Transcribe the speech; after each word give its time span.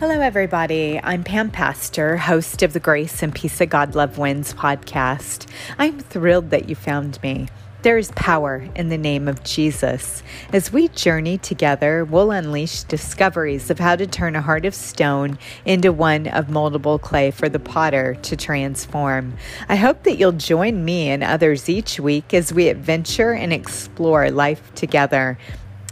Hello, 0.00 0.18
everybody. 0.18 0.98
I'm 1.04 1.22
Pam 1.22 1.50
Pastor, 1.50 2.16
host 2.16 2.62
of 2.62 2.72
the 2.72 2.80
Grace 2.80 3.22
and 3.22 3.34
Peace 3.34 3.60
of 3.60 3.68
God 3.68 3.94
Love 3.94 4.16
Wins 4.16 4.54
podcast. 4.54 5.46
I'm 5.78 6.00
thrilled 6.00 6.48
that 6.48 6.70
you 6.70 6.74
found 6.74 7.22
me. 7.22 7.48
There 7.82 7.98
is 7.98 8.10
power 8.12 8.66
in 8.74 8.88
the 8.88 8.96
name 8.96 9.28
of 9.28 9.44
Jesus. 9.44 10.22
As 10.54 10.72
we 10.72 10.88
journey 10.88 11.36
together, 11.36 12.06
we'll 12.06 12.30
unleash 12.30 12.84
discoveries 12.84 13.68
of 13.68 13.78
how 13.78 13.94
to 13.94 14.06
turn 14.06 14.36
a 14.36 14.40
heart 14.40 14.64
of 14.64 14.74
stone 14.74 15.38
into 15.66 15.92
one 15.92 16.28
of 16.28 16.46
moldable 16.46 16.98
clay 16.98 17.30
for 17.30 17.50
the 17.50 17.60
potter 17.60 18.14
to 18.22 18.36
transform. 18.36 19.34
I 19.68 19.76
hope 19.76 20.04
that 20.04 20.16
you'll 20.16 20.32
join 20.32 20.82
me 20.82 21.10
and 21.10 21.22
others 21.22 21.68
each 21.68 22.00
week 22.00 22.32
as 22.32 22.54
we 22.54 22.68
adventure 22.68 23.32
and 23.32 23.52
explore 23.52 24.30
life 24.30 24.74
together. 24.74 25.36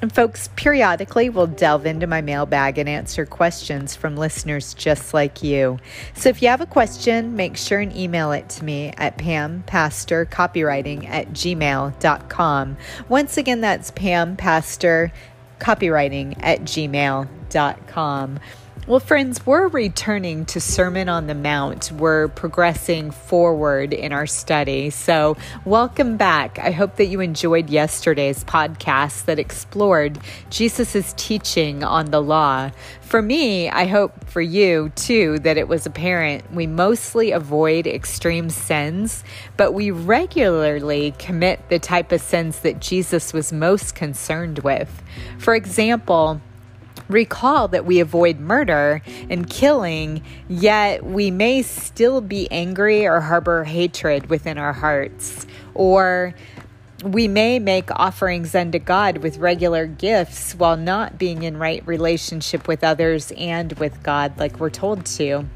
And 0.01 0.15
folks, 0.15 0.48
periodically 0.55 1.29
we'll 1.29 1.48
delve 1.48 1.84
into 1.84 2.06
my 2.06 2.20
mailbag 2.20 2.79
and 2.79 2.89
answer 2.89 3.27
questions 3.27 3.97
from 3.97 4.16
listeners 4.16 4.73
just 4.75 5.12
like 5.12 5.43
you. 5.43 5.80
So 6.15 6.29
if 6.29 6.41
you 6.41 6.47
have 6.48 6.61
a 6.61 6.66
question, 6.66 7.34
make 7.34 7.56
sure 7.56 7.80
and 7.80 7.93
email 7.97 8.30
it 8.30 8.48
to 8.51 8.65
me 8.65 8.92
at 8.97 9.19
pampastorcopywriting 9.19 11.09
at 11.09 11.30
gmail.com. 11.30 12.77
Once 13.09 13.37
again, 13.37 13.61
that's 13.61 13.91
pampastorcopywriting 13.91 16.45
at 16.45 16.61
gmail.com. 16.61 18.39
Well, 18.88 19.01
friends, 19.01 19.45
we're 19.45 19.69
returning 19.69 20.47
to 20.47 20.62
Sermon 20.62 21.10
on 21.10 21.27
the 21.27 21.34
Mount. 21.34 21.92
We're 21.92 22.28
progressing 22.28 23.11
forward 23.11 23.92
in 23.92 24.14
our 24.14 24.27
study. 24.27 24.88
So, 24.88 25.37
welcome 25.66 26.16
back. 26.16 26.59
I 26.59 26.70
hope 26.70 26.97
that 26.97 27.05
you 27.09 27.20
enjoyed 27.20 27.69
yesterday's 27.69 28.45
podcast 28.45 29.27
that 29.27 29.38
explored 29.38 30.19
Jesus' 30.48 31.12
teaching 31.19 31.84
on 31.84 32.06
the 32.06 32.23
law. 32.23 32.70
For 33.03 33.20
me, 33.20 33.69
I 33.69 33.84
hope 33.84 34.25
for 34.25 34.41
you 34.41 34.91
too 34.97 35.39
that 35.41 35.59
it 35.59 35.69
was 35.69 35.84
apparent 35.84 36.50
we 36.55 36.66
mostly 36.66 37.31
avoid 37.31 37.86
extreme 37.86 38.48
sins, 38.48 39.22
but 39.59 39.72
we 39.72 39.91
regularly 39.91 41.14
commit 41.19 41.61
the 41.69 41.78
type 41.78 42.11
of 42.11 42.22
sins 42.22 42.61
that 42.61 42.81
Jesus 42.81 43.34
was 43.34 43.53
most 43.53 43.94
concerned 43.94 44.61
with. 44.61 45.03
For 45.36 45.55
example, 45.55 46.41
Recall 47.09 47.69
that 47.69 47.84
we 47.87 48.01
avoid 48.01 48.39
murder 48.39 49.03
and 49.31 49.48
killing, 49.48 50.23
yet 50.48 51.05
we 51.05 51.31
may 51.31 51.62
still 51.62 52.20
be 52.20 52.50
angry 52.50 53.06
or 53.06 53.20
harbor 53.20 53.65
hatred 53.65 54.28
within 54.28 54.59
our 54.59 54.75
hearts. 54.75 55.47
Or 55.75 56.34
we 57.05 57.28
may 57.28 57.59
make 57.59 57.91
offerings 57.92 58.55
unto 58.55 58.78
God 58.78 59.19
with 59.19 59.39
regular 59.39 59.87
gifts 59.87 60.55
while 60.55 60.77
not 60.77 61.19
being 61.19 61.45
in 61.45 61.56
right 61.56 61.87
relationship 61.87 62.67
with 62.67 62.83
others 62.83 63.33
and 63.37 63.72
with 63.75 64.03
God, 64.03 64.39
like 64.39 64.59
we're 64.59 64.70
told 64.70 65.06
to. 65.06 65.47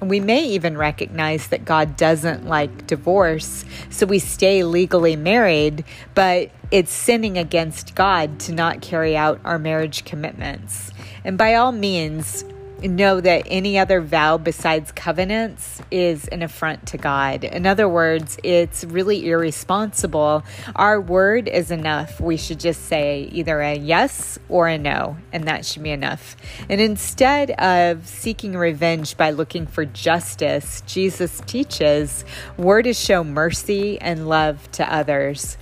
We 0.00 0.18
may 0.18 0.44
even 0.46 0.78
recognize 0.78 1.48
that 1.48 1.64
God 1.64 1.96
doesn't 1.96 2.46
like 2.46 2.86
divorce, 2.86 3.64
so 3.90 4.06
we 4.06 4.18
stay 4.18 4.64
legally 4.64 5.14
married, 5.14 5.84
but 6.14 6.50
it's 6.70 6.92
sinning 6.92 7.36
against 7.36 7.94
God 7.94 8.40
to 8.40 8.52
not 8.52 8.80
carry 8.80 9.16
out 9.16 9.40
our 9.44 9.58
marriage 9.58 10.04
commitments. 10.04 10.90
And 11.24 11.36
by 11.36 11.54
all 11.54 11.72
means, 11.72 12.44
know 12.88 13.20
that 13.20 13.42
any 13.46 13.78
other 13.78 14.00
vow 14.00 14.38
besides 14.38 14.92
covenants 14.92 15.80
is 15.90 16.28
an 16.28 16.42
affront 16.42 16.86
to 16.88 16.98
God. 16.98 17.44
In 17.44 17.66
other 17.66 17.88
words, 17.88 18.38
it's 18.42 18.84
really 18.84 19.28
irresponsible. 19.28 20.42
Our 20.76 21.00
word 21.00 21.48
is 21.48 21.70
enough. 21.70 22.20
We 22.20 22.36
should 22.36 22.60
just 22.60 22.86
say 22.86 23.28
either 23.32 23.60
a 23.60 23.76
yes 23.76 24.38
or 24.48 24.68
a 24.68 24.78
no, 24.78 25.16
and 25.32 25.44
that 25.44 25.64
should 25.64 25.82
be 25.82 25.90
enough. 25.90 26.36
And 26.68 26.80
instead 26.80 27.50
of 27.52 28.06
seeking 28.06 28.56
revenge 28.56 29.16
by 29.16 29.30
looking 29.30 29.66
for 29.66 29.84
justice, 29.84 30.82
Jesus 30.86 31.40
teaches 31.46 32.24
we're 32.56 32.82
to 32.82 32.94
show 32.94 33.24
mercy 33.24 34.00
and 34.00 34.28
love 34.28 34.70
to 34.72 34.92
others. 34.92 35.56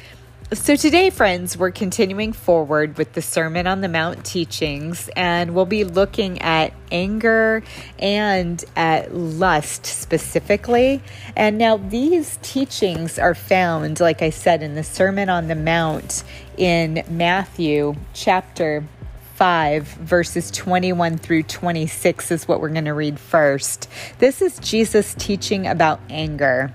So, 0.54 0.76
today, 0.76 1.10
friends, 1.10 1.58
we're 1.58 1.72
continuing 1.72 2.32
forward 2.32 2.96
with 2.96 3.12
the 3.12 3.20
Sermon 3.20 3.66
on 3.66 3.82
the 3.82 3.88
Mount 3.88 4.24
teachings, 4.24 5.10
and 5.14 5.54
we'll 5.54 5.66
be 5.66 5.84
looking 5.84 6.40
at 6.40 6.72
anger 6.90 7.62
and 7.98 8.64
at 8.74 9.14
lust 9.14 9.84
specifically. 9.84 11.02
And 11.36 11.58
now, 11.58 11.76
these 11.76 12.38
teachings 12.40 13.18
are 13.18 13.34
found, 13.34 14.00
like 14.00 14.22
I 14.22 14.30
said, 14.30 14.62
in 14.62 14.74
the 14.74 14.82
Sermon 14.82 15.28
on 15.28 15.48
the 15.48 15.54
Mount 15.54 16.24
in 16.56 17.04
Matthew 17.10 17.96
chapter 18.14 18.88
5, 19.34 19.82
verses 19.86 20.50
21 20.50 21.18
through 21.18 21.42
26, 21.42 22.30
is 22.30 22.48
what 22.48 22.62
we're 22.62 22.70
going 22.70 22.86
to 22.86 22.94
read 22.94 23.20
first. 23.20 23.86
This 24.18 24.40
is 24.40 24.58
Jesus 24.60 25.12
teaching 25.12 25.66
about 25.66 26.00
anger. 26.08 26.72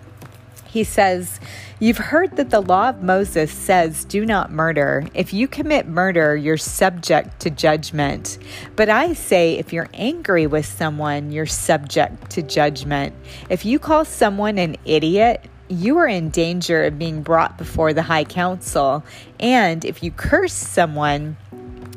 He 0.74 0.84
says, 0.84 1.40
You've 1.80 2.00
heard 2.00 2.36
that 2.38 2.50
the 2.50 2.60
law 2.60 2.90
of 2.90 3.04
Moses 3.04 3.52
says, 3.52 4.06
Do 4.06 4.26
not 4.26 4.52
murder. 4.52 5.06
If 5.14 5.32
you 5.32 5.48
commit 5.48 5.88
murder, 5.88 6.36
you're 6.36 6.58
subject 6.58 7.42
to 7.42 7.52
judgment. 7.52 8.40
But 8.76 8.90
I 8.90 9.14
say, 9.14 9.60
if 9.60 9.72
you're 9.72 9.90
angry 9.94 10.48
with 10.48 10.66
someone, 10.66 11.32
you're 11.32 11.46
subject 11.46 12.32
to 12.32 12.42
judgment. 12.42 13.14
If 13.52 13.66
you 13.66 13.78
call 13.78 14.04
someone 14.04 14.58
an 14.58 14.78
idiot, 14.84 15.46
you 15.70 16.00
are 16.00 16.08
in 16.08 16.32
danger 16.32 16.86
of 16.86 16.98
being 16.98 17.22
brought 17.22 17.56
before 17.60 17.94
the 17.94 18.02
high 18.02 18.24
council. 18.24 19.04
And 19.40 19.86
if 19.86 20.02
you 20.02 20.10
curse 20.10 20.54
someone, 20.54 21.38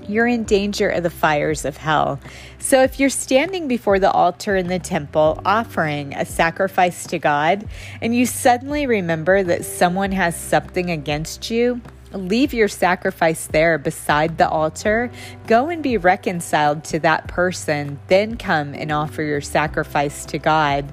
you're 0.07 0.27
in 0.27 0.45
danger 0.45 0.91
of 0.91 1.03
the 1.03 1.09
fires 1.09 1.65
of 1.65 1.79
hell. 1.79 2.21
So, 2.59 2.83
if 2.83 2.99
you're 2.99 3.11
standing 3.11 3.69
before 3.69 3.99
the 3.99 4.11
altar 4.11 4.57
in 4.57 4.67
the 4.67 4.79
temple 4.79 5.41
offering 5.45 6.15
a 6.15 6.25
sacrifice 6.25 7.07
to 7.09 7.19
God, 7.19 7.69
and 8.01 8.15
you 8.15 8.27
suddenly 8.27 8.87
remember 8.87 9.43
that 9.43 9.65
someone 9.65 10.13
has 10.13 10.37
something 10.37 10.91
against 10.91 11.51
you, 11.51 11.81
leave 12.13 12.55
your 12.55 12.69
sacrifice 12.69 13.47
there 13.47 13.79
beside 13.79 14.39
the 14.39 14.49
altar. 14.49 15.11
Go 15.47 15.69
and 15.69 15.83
be 15.83 15.97
reconciled 15.97 16.85
to 16.85 16.99
that 17.01 17.29
person. 17.29 17.99
Then 18.09 18.37
come 18.37 18.75
and 18.75 18.91
offer 18.91 19.23
your 19.23 19.41
sacrifice 19.41 20.25
to 20.27 20.39
God. 20.39 20.93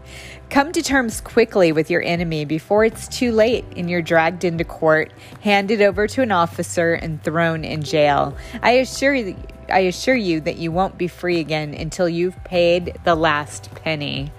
Come 0.49 0.71
to 0.73 0.83
terms 0.83 1.21
quickly 1.21 1.71
with 1.71 1.89
your 1.89 2.03
enemy 2.03 2.45
before 2.45 2.85
it's 2.85 3.07
too 3.07 3.31
late 3.31 3.65
and 3.75 3.89
you're 3.89 4.01
dragged 4.01 4.43
into 4.43 4.63
court, 4.63 5.11
handed 5.41 5.81
over 5.81 6.07
to 6.07 6.21
an 6.21 6.31
officer, 6.31 6.93
and 6.93 7.23
thrown 7.23 7.63
in 7.63 7.81
jail. 7.81 8.37
I 8.61 8.71
assure 8.73 9.15
you, 9.15 9.35
I 9.73 9.79
assure 9.79 10.15
you 10.15 10.39
that 10.41 10.57
you 10.57 10.71
won't 10.71 10.97
be 10.97 11.07
free 11.07 11.39
again 11.39 11.73
until 11.73 12.07
you've 12.07 12.43
paid 12.43 12.97
the 13.03 13.15
last 13.15 13.73
penny. 13.75 14.31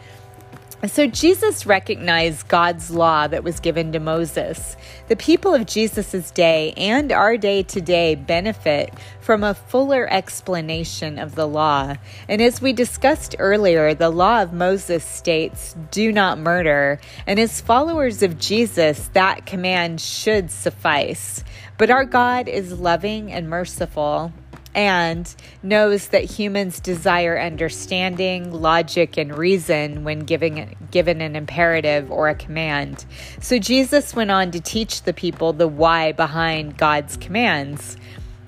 So 0.87 1.07
Jesus 1.07 1.65
recognized 1.65 2.49
God's 2.49 2.91
law 2.91 3.27
that 3.27 3.43
was 3.43 3.59
given 3.59 3.93
to 3.93 4.01
Moses. 4.01 4.77
The 5.09 5.17
people 5.17 5.55
of 5.55 5.65
Jesus' 5.65 6.31
day 6.31 6.75
and 6.77 7.11
our 7.11 7.39
day 7.39 7.63
today 7.63 8.15
benefit 8.17 8.93
from 9.21 9.43
a 9.43 9.55
fuller 9.55 10.07
explanation 10.13 11.19
of 11.19 11.37
the 11.37 11.49
law. 11.49 11.95
And 12.29 12.43
as 12.43 12.61
we 12.61 12.75
discussed 12.75 13.35
earlier, 13.39 13.95
the 13.95 14.11
law 14.11 14.43
of 14.43 14.53
Moses 14.53 15.05
states, 15.05 15.75
do 15.91 16.13
not 16.13 16.39
murder. 16.39 17.01
And 17.27 17.41
as 17.41 17.63
followers 17.63 18.23
of 18.23 18.39
Jesus, 18.39 19.09
that 19.15 19.47
command 19.47 20.03
should 20.03 20.51
suffice. 20.51 21.43
But 21.79 21.91
our 21.91 22.05
God 22.05 22.47
is 22.47 22.79
loving 22.79 23.33
and 23.33 23.49
merciful 23.49 24.33
and 24.75 25.33
knows 25.63 26.09
that 26.09 26.25
humans 26.25 26.81
desire 26.81 27.39
understanding, 27.39 28.53
logic, 28.53 29.17
and 29.17 29.37
reason 29.37 30.05
when 30.05 30.21
giving, 30.21 30.77
given 30.91 31.21
an 31.21 31.37
imperative 31.37 32.11
or 32.11 32.29
a 32.29 32.35
command. 32.35 33.05
So 33.41 33.59
Jesus 33.59 34.15
went 34.15 34.31
on 34.31 34.51
to 34.51 34.61
teach 34.61 35.03
the 35.03 35.13
people 35.13 35.53
the 35.53 35.69
why 35.69 36.13
behind 36.13 36.77
God's 36.77 37.17
commands. 37.17 37.97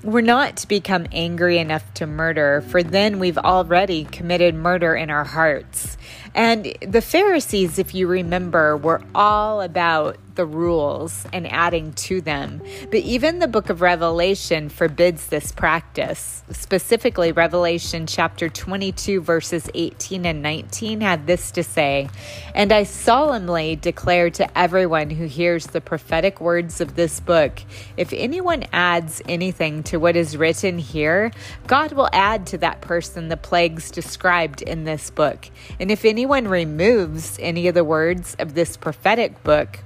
We're 0.02 0.20
not 0.20 0.58
to 0.58 0.68
become 0.68 1.06
angry 1.10 1.58
enough 1.58 1.92
to 1.94 2.06
murder, 2.06 2.60
for 2.68 2.82
then 2.82 3.18
we've 3.18 3.38
already 3.38 4.04
committed 4.04 4.54
murder 4.54 4.94
in 4.94 5.10
our 5.10 5.24
hearts. 5.24 5.96
And 6.36 6.76
the 6.82 7.00
Pharisees, 7.00 7.78
if 7.78 7.94
you 7.94 8.06
remember, 8.06 8.76
were 8.76 9.00
all 9.14 9.62
about 9.62 10.18
the 10.36 10.46
rules 10.46 11.26
and 11.32 11.50
adding 11.50 11.92
to 11.94 12.20
them. 12.20 12.62
But 12.90 13.00
even 13.00 13.38
the 13.38 13.48
book 13.48 13.70
of 13.70 13.80
Revelation 13.80 14.68
forbids 14.68 15.26
this 15.26 15.50
practice. 15.50 16.44
Specifically, 16.50 17.32
Revelation 17.32 18.06
chapter 18.06 18.48
22, 18.48 19.22
verses 19.22 19.68
18 19.74 20.24
and 20.24 20.42
19 20.42 21.00
had 21.00 21.26
this 21.26 21.50
to 21.52 21.62
say 21.62 22.08
And 22.54 22.70
I 22.70 22.84
solemnly 22.84 23.76
declare 23.76 24.30
to 24.30 24.58
everyone 24.58 25.10
who 25.10 25.24
hears 25.24 25.66
the 25.66 25.80
prophetic 25.80 26.40
words 26.40 26.80
of 26.80 26.94
this 26.94 27.18
book 27.18 27.62
if 27.96 28.12
anyone 28.12 28.64
adds 28.72 29.22
anything 29.28 29.82
to 29.84 29.96
what 29.96 30.16
is 30.16 30.36
written 30.36 30.78
here, 30.78 31.32
God 31.66 31.92
will 31.92 32.10
add 32.12 32.46
to 32.48 32.58
that 32.58 32.82
person 32.82 33.28
the 33.28 33.36
plagues 33.36 33.90
described 33.90 34.60
in 34.60 34.84
this 34.84 35.10
book. 35.10 35.48
And 35.80 35.90
if 35.90 36.04
anyone 36.04 36.25
removes 36.26 37.38
any 37.40 37.68
of 37.68 37.74
the 37.74 37.84
words 37.84 38.36
of 38.38 38.54
this 38.54 38.76
prophetic 38.76 39.42
book, 39.42 39.80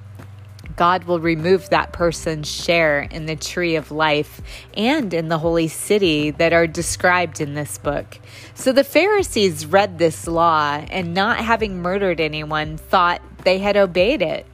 God 0.76 1.04
will 1.04 1.20
remove 1.20 1.68
that 1.70 1.92
person's 1.92 2.50
share 2.50 3.00
in 3.00 3.26
the 3.26 3.36
tree 3.36 3.76
of 3.76 3.90
life 3.90 4.40
and 4.74 5.12
in 5.12 5.28
the 5.28 5.38
holy 5.38 5.68
city 5.68 6.30
that 6.30 6.52
are 6.52 6.66
described 6.66 7.40
in 7.40 7.54
this 7.54 7.76
book. 7.76 8.18
So 8.54 8.72
the 8.72 8.84
Pharisees 8.84 9.66
read 9.66 9.98
this 9.98 10.26
law 10.26 10.82
and, 10.90 11.12
not 11.12 11.38
having 11.38 11.82
murdered 11.82 12.20
anyone, 12.20 12.78
thought 12.78 13.20
they 13.44 13.58
had 13.58 13.76
obeyed 13.76 14.22
it. 14.22 14.46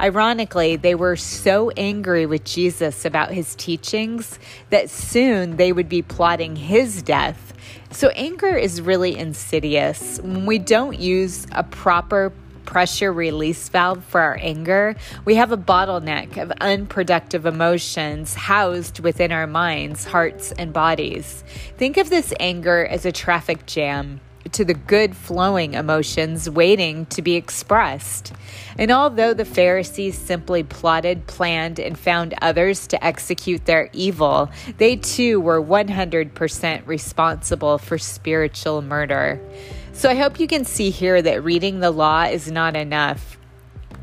Ironically, 0.00 0.76
they 0.76 0.94
were 0.94 1.16
so 1.16 1.70
angry 1.70 2.26
with 2.26 2.44
Jesus 2.44 3.04
about 3.04 3.30
his 3.30 3.54
teachings 3.54 4.38
that 4.70 4.90
soon 4.90 5.56
they 5.56 5.72
would 5.72 5.88
be 5.88 6.02
plotting 6.02 6.56
his 6.56 7.02
death. 7.02 7.52
So, 7.92 8.08
anger 8.08 8.56
is 8.56 8.80
really 8.80 9.16
insidious. 9.16 10.18
When 10.22 10.46
we 10.46 10.58
don't 10.58 10.98
use 10.98 11.46
a 11.52 11.62
proper 11.62 12.32
pressure 12.64 13.12
release 13.12 13.68
valve 13.68 14.02
for 14.04 14.20
our 14.20 14.38
anger, 14.40 14.96
we 15.26 15.34
have 15.34 15.52
a 15.52 15.58
bottleneck 15.58 16.38
of 16.38 16.50
unproductive 16.52 17.44
emotions 17.44 18.34
housed 18.34 19.00
within 19.00 19.30
our 19.30 19.46
minds, 19.46 20.06
hearts, 20.06 20.52
and 20.52 20.72
bodies. 20.72 21.44
Think 21.76 21.98
of 21.98 22.08
this 22.08 22.32
anger 22.40 22.86
as 22.86 23.04
a 23.04 23.12
traffic 23.12 23.66
jam 23.66 24.20
to 24.50 24.64
the 24.64 24.74
good 24.74 25.16
flowing 25.16 25.74
emotions 25.74 26.50
waiting 26.50 27.06
to 27.06 27.22
be 27.22 27.36
expressed. 27.36 28.32
And 28.76 28.90
although 28.90 29.34
the 29.34 29.44
Pharisees 29.44 30.18
simply 30.18 30.62
plotted, 30.62 31.26
planned, 31.26 31.78
and 31.78 31.98
found 31.98 32.34
others 32.42 32.86
to 32.88 33.04
execute 33.04 33.64
their 33.64 33.88
evil, 33.92 34.50
they 34.78 34.96
too 34.96 35.40
were 35.40 35.62
100% 35.62 36.86
responsible 36.86 37.78
for 37.78 37.98
spiritual 37.98 38.82
murder. 38.82 39.40
So 39.92 40.08
I 40.08 40.14
hope 40.14 40.40
you 40.40 40.48
can 40.48 40.64
see 40.64 40.90
here 40.90 41.20
that 41.20 41.44
reading 41.44 41.80
the 41.80 41.90
law 41.90 42.24
is 42.24 42.50
not 42.50 42.76
enough. 42.76 43.38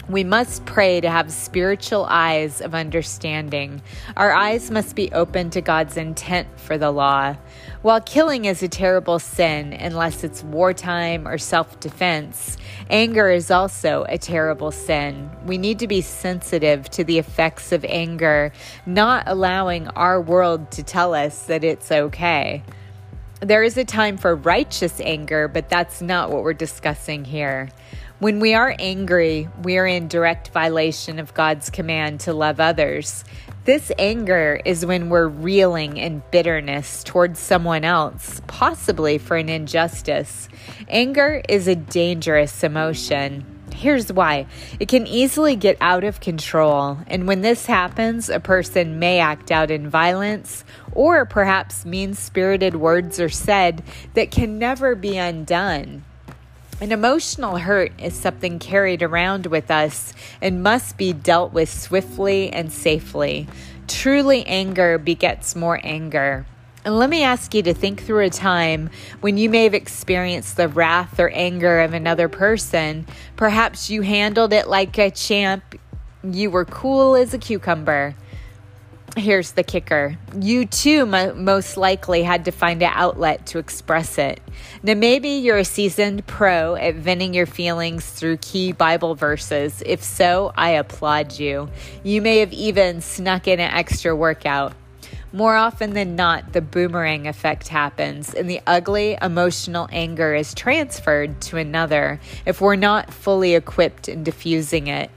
We 0.10 0.24
must 0.24 0.66
pray 0.66 1.02
to 1.02 1.10
have 1.10 1.32
spiritual 1.32 2.08
eyes 2.10 2.62
of 2.62 2.74
understanding. 2.74 3.84
Our 4.18 4.34
eyes 4.34 4.72
must 4.72 4.96
be 4.96 5.12
open 5.12 5.52
to 5.52 5.62
God's 5.62 5.98
intent 5.98 6.48
for 6.60 6.80
the 6.80 6.90
law. 6.90 7.36
While 7.84 8.02
killing 8.02 8.46
is 8.46 8.64
a 8.64 8.68
terrible 8.68 9.20
sin, 9.20 9.72
unless 9.72 10.24
it's 10.24 10.44
wartime 10.44 11.28
or 11.28 11.38
self 11.38 11.80
defense, 11.80 12.58
anger 12.90 13.30
is 13.30 13.52
also 13.52 14.04
a 14.10 14.18
terrible 14.18 14.72
sin. 14.72 15.30
We 15.46 15.60
need 15.60 15.78
to 15.78 15.88
be 15.88 16.02
sensitive 16.02 16.90
to 16.90 17.04
the 17.04 17.20
effects 17.20 17.72
of 17.72 17.86
anger, 17.86 18.52
not 18.88 19.26
allowing 19.28 19.90
our 19.90 20.20
world 20.20 20.72
to 20.72 20.82
tell 20.82 21.14
us 21.14 21.44
that 21.44 21.64
it's 21.64 21.92
okay. 21.92 22.64
There 23.42 23.64
is 23.64 23.78
a 23.78 23.86
time 23.86 24.18
for 24.18 24.36
righteous 24.36 25.00
anger, 25.00 25.48
but 25.48 25.70
that's 25.70 26.02
not 26.02 26.30
what 26.30 26.44
we're 26.44 26.52
discussing 26.54 27.24
here. 27.24 27.70
When 28.20 28.42
we 28.42 28.54
are 28.54 28.76
angry, 28.78 29.48
we 29.64 29.78
are 29.78 29.88
in 29.88 30.10
direct 30.10 30.50
violation 30.50 31.20
of 31.20 31.34
God's 31.34 31.70
command 31.70 32.20
to 32.22 32.34
love 32.34 32.60
others. 32.60 33.24
This 33.64 33.94
anger 33.98 34.60
is 34.66 34.86
when 34.86 35.10
we're 35.10 35.30
reeling 35.30 35.96
in 35.96 36.22
bitterness 36.32 37.02
towards 37.02 37.40
someone 37.40 37.86
else, 37.86 38.42
possibly 38.48 39.18
for 39.18 39.38
an 39.38 39.48
injustice. 39.48 40.50
Anger 40.90 41.42
is 41.48 41.70
a 41.70 41.76
dangerous 41.76 42.62
emotion. 42.62 43.46
Here's 43.80 44.12
why 44.12 44.48
it 44.78 44.90
can 44.90 45.08
easily 45.08 45.56
get 45.56 45.78
out 45.80 46.04
of 46.04 46.20
control, 46.20 46.98
and 47.08 47.26
when 47.30 47.40
this 47.40 47.66
happens, 47.66 48.28
a 48.30 48.42
person 48.42 49.00
may 49.00 49.20
act 49.20 49.54
out 49.54 49.72
in 49.72 49.90
violence, 49.90 50.66
or 50.92 51.24
perhaps 51.24 51.86
mean 51.86 52.14
spirited 52.14 52.76
words 52.76 53.22
are 53.22 53.30
said 53.30 53.82
that 54.16 54.32
can 54.32 54.60
never 54.60 54.96
be 54.96 55.18
undone. 55.18 56.04
An 56.82 56.92
emotional 56.92 57.56
hurt 57.56 57.94
is 57.98 58.16
something 58.16 58.60
carried 58.60 59.02
around 59.02 59.46
with 59.46 59.72
us 59.72 60.14
and 60.42 60.62
must 60.62 60.98
be 60.98 61.14
dealt 61.14 61.54
with 61.54 61.70
swiftly 61.70 62.52
and 62.52 62.74
safely. 62.74 63.48
Truly, 63.88 64.46
anger 64.46 64.98
begets 64.98 65.56
more 65.56 65.80
anger. 65.86 66.46
And 66.86 66.98
let 66.98 67.10
me 67.10 67.24
ask 67.24 67.54
you 67.54 67.62
to 67.64 67.74
think 67.74 68.02
through 68.02 68.26
a 68.26 68.30
time 68.30 68.90
when 69.20 69.38
you 69.38 69.50
may 69.50 69.66
have 69.66 69.74
experienced 69.74 70.56
the 70.56 70.68
wrath 70.68 71.20
or 71.20 71.30
anger 71.30 71.82
of 71.82 71.94
another 71.94 72.30
person. 72.30 73.06
Perhaps 73.36 73.90
you 73.90 74.02
handled 74.02 74.54
it 74.54 74.68
like 74.68 74.98
a 74.98 75.12
champ, 75.12 75.76
you 76.24 76.50
were 76.50 76.66
cool 76.66 77.16
as 77.16 77.34
a 77.34 77.38
cucumber. 77.38 78.16
Here's 79.18 79.54
the 79.54 79.64
kicker. 79.64 80.18
You 80.40 80.66
too 80.66 81.06
mo- 81.06 81.34
most 81.34 81.78
likely 81.78 82.24
had 82.24 82.46
to 82.46 82.52
find 82.52 82.82
an 82.82 82.92
outlet 82.94 83.48
to 83.48 83.58
express 83.58 84.18
it. 84.18 84.40
Now, 84.84 84.94
maybe 84.94 85.30
you're 85.30 85.58
a 85.58 85.66
seasoned 85.66 86.26
pro 86.28 86.76
at 86.76 86.96
venting 86.96 87.34
your 87.34 87.48
feelings 87.48 88.06
through 88.06 88.38
key 88.38 88.72
Bible 88.72 89.16
verses. 89.16 89.82
If 89.86 90.04
so, 90.04 90.54
I 90.56 90.72
applaud 90.72 91.40
you. 91.40 91.70
You 92.04 92.22
may 92.22 92.38
have 92.38 92.54
even 92.54 93.02
snuck 93.02 93.48
in 93.48 93.60
an 93.60 93.74
extra 93.74 94.16
workout. 94.16 94.74
More 95.32 95.56
often 95.56 95.94
than 95.94 96.16
not, 96.16 96.54
the 96.54 96.62
boomerang 96.62 97.28
effect 97.28 97.68
happens, 97.68 98.34
and 98.34 98.50
the 98.50 98.62
ugly 98.66 99.16
emotional 99.22 99.88
anger 99.92 100.34
is 100.34 100.56
transferred 100.56 101.40
to 101.42 101.58
another 101.58 102.20
if 102.48 102.62
we're 102.62 102.76
not 102.76 103.14
fully 103.14 103.54
equipped 103.54 104.10
in 104.10 104.24
diffusing 104.24 104.88
it. 104.88 105.12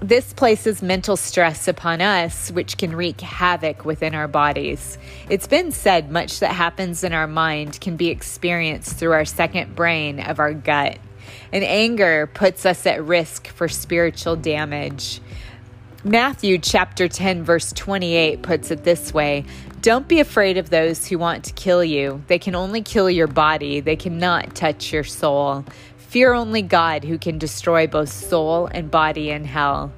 This 0.00 0.32
places 0.34 0.82
mental 0.82 1.16
stress 1.16 1.66
upon 1.66 2.02
us, 2.02 2.50
which 2.50 2.76
can 2.76 2.94
wreak 2.94 3.20
havoc 3.22 3.84
within 3.84 4.14
our 4.14 4.28
bodies. 4.28 4.98
It's 5.30 5.48
been 5.48 5.72
said 5.72 6.10
much 6.10 6.40
that 6.40 6.52
happens 6.52 7.02
in 7.02 7.14
our 7.14 7.26
mind 7.26 7.80
can 7.80 7.96
be 7.96 8.08
experienced 8.08 8.96
through 8.96 9.12
our 9.12 9.24
second 9.24 9.74
brain 9.74 10.20
of 10.20 10.38
our 10.38 10.52
gut. 10.52 10.98
And 11.50 11.64
anger 11.64 12.28
puts 12.32 12.66
us 12.66 12.86
at 12.86 13.02
risk 13.02 13.48
for 13.48 13.68
spiritual 13.68 14.36
damage. 14.36 15.20
Matthew 16.04 16.58
chapter 16.58 17.08
10, 17.08 17.42
verse 17.42 17.72
28 17.72 18.40
puts 18.40 18.70
it 18.70 18.84
this 18.84 19.12
way 19.12 19.44
Don't 19.80 20.06
be 20.06 20.20
afraid 20.20 20.56
of 20.56 20.70
those 20.70 21.04
who 21.04 21.18
want 21.18 21.42
to 21.46 21.52
kill 21.54 21.82
you. 21.82 22.22
They 22.28 22.38
can 22.38 22.54
only 22.54 22.82
kill 22.82 23.10
your 23.10 23.26
body, 23.26 23.80
they 23.80 23.96
cannot 23.96 24.54
touch 24.54 24.92
your 24.92 25.02
soul. 25.02 25.64
Fear 25.96 26.34
only 26.34 26.62
God 26.62 27.02
who 27.02 27.18
can 27.18 27.36
destroy 27.36 27.88
both 27.88 28.10
soul 28.10 28.66
and 28.66 28.92
body 28.92 29.30
in 29.30 29.44
hell. 29.44 29.92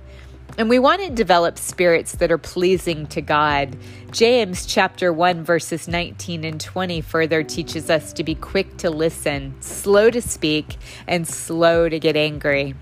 And 0.57 0.71
we 0.71 0.79
want 0.79 1.03
to 1.03 1.11
develop 1.11 1.59
spirits 1.59 2.13
that 2.13 2.33
are 2.33 2.39
pleasing 2.39 3.07
to 3.09 3.21
God. 3.21 3.77
James 4.11 4.65
chapter 4.65 5.13
1 5.13 5.45
verses 5.45 5.87
19 5.87 6.45
and 6.45 6.59
20 6.59 7.03
further 7.03 7.43
teaches 7.43 7.91
us 7.91 8.15
to 8.15 8.25
be 8.25 8.35
quick 8.35 8.79
to 8.79 8.89
listen, 8.89 9.55
slow 9.61 10.09
to 10.09 10.23
speak, 10.23 10.79
and 11.07 11.29
slow 11.29 11.91
to 11.91 12.01
get 12.01 12.17
angry. 12.17 12.75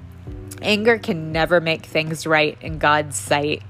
Anger 0.62 0.98
can 0.98 1.32
never 1.32 1.60
make 1.60 1.86
things 1.86 2.26
right 2.26 2.56
in 2.60 2.78
God's 2.78 3.16
sight. 3.16 3.62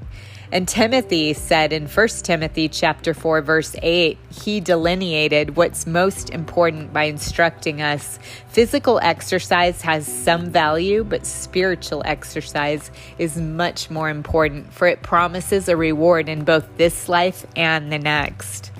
And 0.51 0.67
Timothy 0.67 1.35
said 1.35 1.75
in 1.75 1.87
1 1.87 2.09
Timothy 2.23 2.71
chapter 2.71 3.13
4 3.13 3.43
verse 3.43 3.77
8, 3.83 4.17
he 4.31 4.61
delineated 4.61 5.57
what's 5.57 5.87
most 5.87 6.31
important 6.31 6.91
by 6.91 7.05
instructing 7.05 7.83
us. 7.83 8.19
Physical 8.49 8.99
exercise 9.03 9.83
has 9.83 10.07
some 10.07 10.49
value, 10.49 11.05
but 11.05 11.27
spiritual 11.27 12.03
exercise 12.07 12.91
is 13.19 13.37
much 13.37 13.91
more 13.91 14.09
important, 14.09 14.73
for 14.73 14.87
it 14.87 15.03
promises 15.03 15.69
a 15.69 15.77
reward 15.77 16.31
in 16.31 16.45
both 16.45 16.79
this 16.79 17.11
life 17.11 17.45
and 17.55 17.93
the 17.93 17.99
next. 17.99 18.73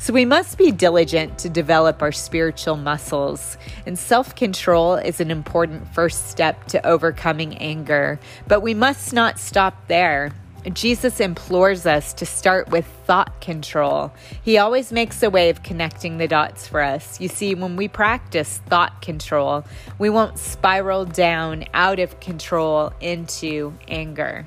So 0.00 0.12
we 0.12 0.24
must 0.24 0.56
be 0.56 0.70
diligent 0.70 1.38
to 1.40 1.50
develop 1.50 2.02
our 2.02 2.12
spiritual 2.12 2.76
muscles. 2.76 3.58
And 3.84 3.98
self 3.98 4.36
control 4.36 4.94
is 4.94 5.20
an 5.20 5.30
important 5.30 5.88
first 5.92 6.28
step 6.28 6.66
to 6.68 6.86
overcoming 6.86 7.58
anger. 7.58 8.20
But 8.46 8.60
we 8.60 8.74
must 8.74 9.12
not 9.12 9.40
stop 9.40 9.88
there. 9.88 10.32
Jesus 10.72 11.18
implores 11.18 11.86
us 11.86 12.12
to 12.14 12.26
start 12.26 12.70
with 12.70 12.86
thought 13.06 13.40
control. 13.40 14.12
He 14.42 14.58
always 14.58 14.92
makes 14.92 15.22
a 15.22 15.30
way 15.30 15.50
of 15.50 15.62
connecting 15.62 16.18
the 16.18 16.28
dots 16.28 16.66
for 16.66 16.80
us. 16.80 17.20
You 17.20 17.28
see, 17.28 17.54
when 17.54 17.76
we 17.76 17.88
practice 17.88 18.60
thought 18.66 19.00
control, 19.02 19.64
we 19.98 20.10
won't 20.10 20.38
spiral 20.38 21.04
down 21.06 21.64
out 21.74 21.98
of 21.98 22.20
control 22.20 22.92
into 23.00 23.74
anger. 23.88 24.46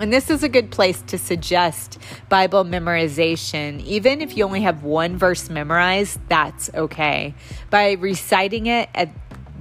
And 0.00 0.12
this 0.12 0.30
is 0.30 0.42
a 0.42 0.48
good 0.48 0.70
place 0.70 1.02
to 1.08 1.18
suggest 1.18 1.98
Bible 2.28 2.64
memorization. 2.64 3.84
Even 3.84 4.20
if 4.20 4.36
you 4.36 4.44
only 4.44 4.62
have 4.62 4.82
one 4.82 5.16
verse 5.16 5.50
memorized, 5.50 6.18
that's 6.28 6.70
okay. 6.74 7.34
By 7.70 7.92
reciting 7.92 8.66
it 8.66 8.88
at 8.94 9.10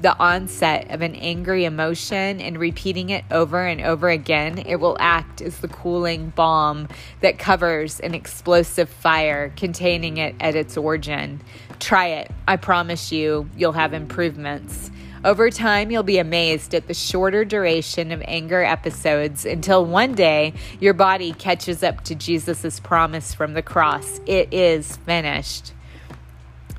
the 0.02 0.18
onset 0.18 0.90
of 0.90 1.02
an 1.02 1.16
angry 1.16 1.66
emotion 1.66 2.42
and 2.42 2.58
repeating 2.58 3.12
it 3.12 3.24
over 3.30 3.66
and 3.66 3.82
over 3.82 4.10
again, 4.10 4.58
it 4.58 4.78
will 4.78 4.98
act 5.00 5.42
as 5.42 5.60
the 5.60 5.68
cooling 5.68 6.30
balm 6.30 6.88
that 7.20 7.38
covers 7.38 8.00
an 8.00 8.16
explosive 8.16 8.90
fire 8.90 9.54
containing 9.56 10.18
it 10.18 10.36
at 10.40 10.56
its 10.56 10.76
origin. 10.76 11.42
Try 11.80 12.08
it. 12.08 12.32
I 12.48 12.56
promise 12.56 13.12
you, 13.12 13.50
you'll 13.56 13.74
have 13.74 13.94
improvements. 13.94 14.90
Over 15.24 15.52
time, 15.52 15.92
you'll 15.92 16.02
be 16.02 16.18
amazed 16.18 16.74
at 16.74 16.88
the 16.88 16.96
shorter 16.96 17.46
duration 17.46 18.12
of 18.12 18.24
anger 18.26 18.64
episodes 18.64 19.46
until 19.46 19.86
one 19.86 20.16
day 20.16 20.54
your 20.80 20.96
body 20.96 21.32
catches 21.34 21.84
up 21.84 22.04
to 22.06 22.16
Jesus' 22.16 22.80
promise 22.80 23.34
from 23.34 23.54
the 23.54 23.62
cross 23.62 24.20
it 24.26 24.52
is 24.52 24.98
finished. 24.98 25.74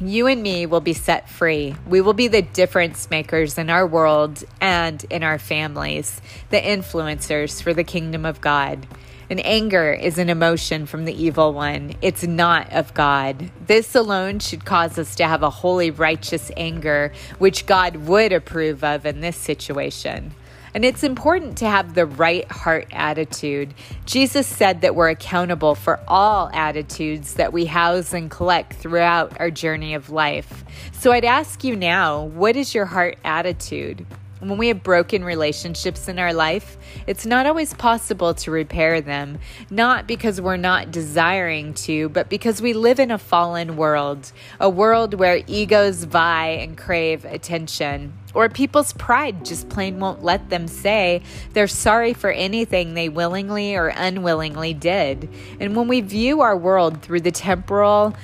you 0.00 0.26
and 0.26 0.42
me 0.42 0.66
will 0.66 0.80
be 0.80 0.92
set 0.94 1.28
free. 1.28 1.76
We 1.87 2.00
will 2.00 2.14
be 2.14 2.28
the 2.28 2.42
difference 2.42 3.08
makers 3.11 3.56
in 3.58 3.70
our 3.70 3.87
world 3.87 4.42
and 4.61 5.04
in 5.11 5.22
our 5.22 5.38
families, 5.38 6.20
the 6.50 6.61
influencers 6.61 7.62
for 7.62 7.72
the 7.72 7.84
kingdom 7.84 8.26
of 8.26 8.40
God. 8.40 8.87
And 9.32 9.40
anger 9.46 9.94
is 9.94 10.18
an 10.18 10.28
emotion 10.28 10.84
from 10.84 11.06
the 11.06 11.14
evil 11.14 11.54
one. 11.54 11.94
It's 12.02 12.22
not 12.22 12.70
of 12.70 12.92
God. 12.92 13.50
This 13.66 13.94
alone 13.94 14.40
should 14.40 14.66
cause 14.66 14.98
us 14.98 15.14
to 15.14 15.26
have 15.26 15.42
a 15.42 15.48
holy, 15.48 15.90
righteous 15.90 16.50
anger, 16.54 17.14
which 17.38 17.64
God 17.64 17.96
would 17.96 18.34
approve 18.34 18.84
of 18.84 19.06
in 19.06 19.22
this 19.22 19.38
situation. 19.38 20.34
And 20.74 20.84
it's 20.84 21.02
important 21.02 21.56
to 21.58 21.66
have 21.66 21.94
the 21.94 22.04
right 22.04 22.44
heart 22.52 22.88
attitude. 22.92 23.72
Jesus 24.04 24.46
said 24.46 24.82
that 24.82 24.94
we're 24.94 25.08
accountable 25.08 25.76
for 25.76 25.98
all 26.06 26.50
attitudes 26.52 27.32
that 27.36 27.54
we 27.54 27.64
house 27.64 28.12
and 28.12 28.30
collect 28.30 28.74
throughout 28.74 29.40
our 29.40 29.50
journey 29.50 29.94
of 29.94 30.10
life. 30.10 30.62
So 30.92 31.10
I'd 31.10 31.24
ask 31.24 31.64
you 31.64 31.74
now 31.74 32.22
what 32.22 32.54
is 32.54 32.74
your 32.74 32.84
heart 32.84 33.16
attitude? 33.24 34.04
When 34.42 34.58
we 34.58 34.66
have 34.68 34.82
broken 34.82 35.22
relationships 35.22 36.08
in 36.08 36.18
our 36.18 36.34
life, 36.34 36.76
it's 37.06 37.25
not 37.25 37.46
always 37.46 37.75
possible 37.75 38.34
to 38.34 38.50
repair 38.50 39.00
them, 39.00 39.38
not 39.70 40.08
because 40.08 40.40
we're 40.40 40.56
not 40.56 40.90
desiring 40.90 41.75
to, 41.75 42.08
but 42.08 42.28
because 42.28 42.61
we 42.61 42.72
live 42.72 42.99
in 42.99 43.12
a 43.12 43.18
fallen 43.18 43.76
world, 43.76 44.32
a 44.58 44.68
world 44.68 45.14
where 45.14 45.44
egos 45.46 46.02
vie 46.02 46.49
and 46.49 46.76
crave 46.76 47.25
attention. 47.25 48.14
Or 48.34 48.49
people's 48.49 48.92
pride 48.94 49.44
just 49.44 49.68
plain 49.68 50.00
won't 50.00 50.25
let 50.25 50.50
them 50.50 50.66
say 50.66 51.22
they're 51.52 51.68
sorry 51.68 52.12
for 52.12 52.32
anything 52.32 52.94
they 52.94 53.08
willingly 53.08 53.76
or 53.76 53.92
unwillingly 53.94 54.75
did. 54.75 55.28
And 55.61 55.76
when 55.76 55.87
we 55.87 56.00
view 56.00 56.40
our 56.40 56.56
world 56.56 57.00
through 57.00 57.20
the 57.20 57.30
temporal, 57.30 58.16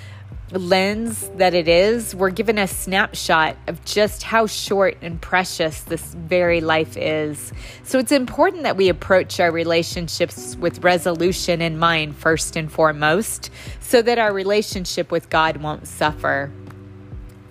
lens 0.53 1.31
that 1.37 1.55
it 1.55 1.69
is, 1.69 2.15
we're 2.15 2.31
given 2.31 2.59
a 2.59 2.67
snapshot 2.67 3.57
of 3.67 3.85
just 3.85 4.23
how 4.23 4.47
short 4.47 4.97
and 5.03 5.21
precious 5.21 5.83
this 5.83 6.15
very 6.15 6.61
life 6.61 6.97
is. 6.97 7.53
So 7.85 7.99
it's 7.99 8.13
important 8.13 8.63
that 8.63 8.77
we 8.77 8.89
approach 8.89 9.41
our 9.41 9.51
relationships 9.51 10.57
with 10.57 10.83
resolution 10.83 11.61
in 11.61 11.79
mind 11.79 12.17
first 12.17 12.57
and 12.57 12.71
foremost, 12.71 13.51
so 13.81 14.03
that 14.03 14.19
our 14.19 14.33
relationship 14.33 15.11
with 15.11 15.31
God 15.31 15.59
won't 15.59 15.87
suffer. 15.87 16.51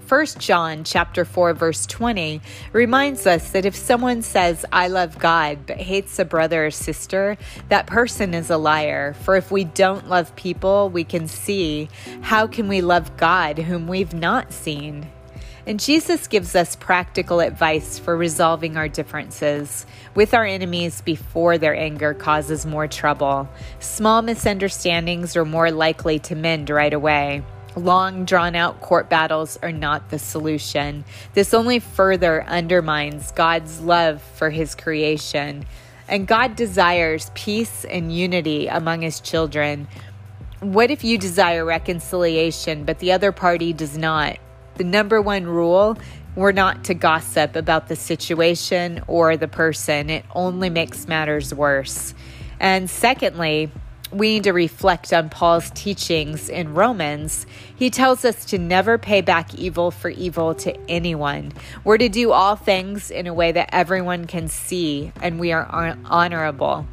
1 0.07 0.25
John 0.39 0.85
chapter 0.85 1.25
4 1.25 1.53
verse 1.53 1.85
20 1.85 2.39
reminds 2.71 3.27
us 3.27 3.49
that 3.49 3.65
if 3.65 3.75
someone 3.75 4.21
says 4.21 4.65
I 4.71 4.87
love 4.87 5.19
God 5.19 5.65
but 5.65 5.75
hates 5.75 6.17
a 6.17 6.23
brother 6.23 6.67
or 6.67 6.71
sister, 6.71 7.37
that 7.67 7.87
person 7.87 8.33
is 8.33 8.49
a 8.49 8.55
liar. 8.55 9.15
For 9.23 9.35
if 9.35 9.51
we 9.51 9.65
don't 9.65 10.07
love 10.07 10.33
people 10.37 10.89
we 10.89 11.03
can 11.03 11.27
see, 11.27 11.89
how 12.21 12.47
can 12.47 12.69
we 12.69 12.79
love 12.79 13.17
God 13.17 13.59
whom 13.59 13.89
we've 13.89 14.13
not 14.13 14.53
seen? 14.53 15.09
And 15.65 15.77
Jesus 15.77 16.27
gives 16.27 16.55
us 16.55 16.77
practical 16.77 17.41
advice 17.41 17.99
for 17.99 18.15
resolving 18.15 18.77
our 18.77 18.87
differences 18.87 19.85
with 20.15 20.33
our 20.33 20.45
enemies 20.45 21.01
before 21.01 21.57
their 21.57 21.75
anger 21.75 22.13
causes 22.13 22.65
more 22.65 22.87
trouble. 22.87 23.49
Small 23.81 24.21
misunderstandings 24.21 25.35
are 25.35 25.43
more 25.43 25.69
likely 25.69 26.19
to 26.19 26.35
mend 26.35 26.69
right 26.69 26.93
away. 26.93 27.43
Long 27.77 28.25
drawn 28.25 28.55
out 28.55 28.81
court 28.81 29.07
battles 29.07 29.59
are 29.61 29.71
not 29.71 30.09
the 30.09 30.17
solution. 30.17 31.05
This 31.35 31.53
only 31.53 31.77
further 31.77 32.43
undermines 32.45 33.31
God's 33.31 33.79
love 33.81 34.19
for 34.33 34.49
his 34.49 34.73
creation. 34.73 35.63
And 36.07 36.25
God 36.25 36.55
desires 36.55 37.29
peace 37.35 37.85
and 37.85 38.11
unity 38.11 38.65
among 38.65 39.03
his 39.03 39.19
children. 39.19 39.87
What 40.59 40.89
if 40.89 41.03
you 41.03 41.19
desire 41.19 41.63
reconciliation, 41.63 42.83
but 42.83 42.97
the 42.97 43.11
other 43.11 43.31
party 43.31 43.73
does 43.73 43.95
not? 43.95 44.39
The 44.77 44.83
number 44.83 45.21
one 45.21 45.45
rule 45.45 45.99
we're 46.35 46.51
not 46.51 46.85
to 46.85 46.95
gossip 46.95 47.55
about 47.55 47.89
the 47.89 47.95
situation 47.95 49.03
or 49.07 49.37
the 49.37 49.47
person, 49.47 50.09
it 50.09 50.25
only 50.33 50.71
makes 50.71 51.07
matters 51.07 51.53
worse. 51.53 52.15
And 52.59 52.89
secondly, 52.89 53.71
we 54.11 54.35
need 54.35 54.43
to 54.43 54.53
reflect 54.53 55.11
on 55.11 55.29
Paul's 55.29 55.69
teachings 55.71 56.49
in 56.49 56.73
Romans. 56.73 57.45
He 57.75 57.89
tells 57.89 58.23
us 58.23 58.45
to 58.45 58.57
never 58.57 58.97
pay 58.97 59.21
back 59.21 59.53
evil 59.55 59.91
for 59.91 60.09
evil 60.09 60.55
to 60.55 60.77
anyone. 60.89 61.51
We're 61.83 61.97
to 61.97 62.09
do 62.09 62.31
all 62.31 62.55
things 62.55 63.11
in 63.11 63.27
a 63.27 63.33
way 63.33 63.51
that 63.51 63.69
everyone 63.73 64.25
can 64.25 64.47
see 64.47 65.11
and 65.21 65.39
we 65.39 65.51
are 65.51 65.97
honorable. 66.05 66.87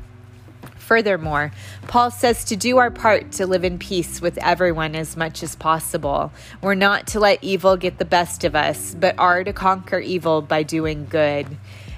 Furthermore, 0.76 1.50
Paul 1.88 2.10
says 2.10 2.44
to 2.44 2.56
do 2.56 2.76
our 2.76 2.90
part 2.90 3.32
to 3.32 3.46
live 3.46 3.64
in 3.64 3.78
peace 3.78 4.20
with 4.20 4.36
everyone 4.38 4.94
as 4.94 5.16
much 5.16 5.42
as 5.42 5.56
possible. 5.56 6.30
We're 6.60 6.74
not 6.74 7.06
to 7.08 7.20
let 7.20 7.42
evil 7.42 7.78
get 7.78 7.96
the 7.96 8.04
best 8.04 8.44
of 8.44 8.54
us, 8.54 8.94
but 8.94 9.18
are 9.18 9.42
to 9.44 9.52
conquer 9.54 9.98
evil 9.98 10.42
by 10.42 10.62
doing 10.62 11.06
good. 11.06 11.46